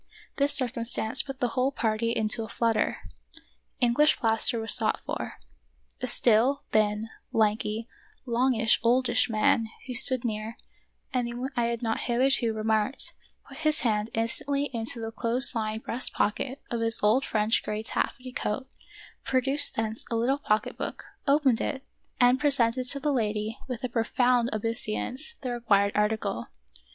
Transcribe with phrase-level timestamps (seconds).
[0.37, 3.01] This circumstance put the whole party into a flutter.
[3.79, 5.33] English plaster was sought for.
[6.01, 7.87] A still, thin, lanky,
[8.25, 10.57] longish, oldish man who stood near,
[11.13, 13.13] and whom I had not hitherto remarked,
[13.47, 16.81] put of Peter SchlemihL 5 his hand instantly into the close lying breast pocket of
[16.81, 18.67] his old French gray taffety coat,
[19.23, 21.83] pro duced thence a little pocketbook, opened it,
[22.19, 26.47] and presented to the lady, with a profound obeisance, the required article.